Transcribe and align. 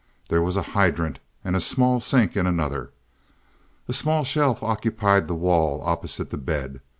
There 0.29 0.41
was 0.41 0.57
a 0.57 0.63
hydrant 0.73 1.19
and 1.43 1.61
small 1.61 1.99
sink 1.99 2.35
in 2.35 2.47
another. 2.47 2.91
A 3.87 3.93
small 3.93 4.23
shelf 4.23 4.63
occupied 4.63 5.27
the 5.27 5.35
wall 5.35 5.79
opposite 5.83 6.31
the 6.31 6.37
bed. 6.37 6.81